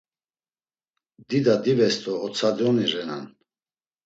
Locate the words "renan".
2.95-3.23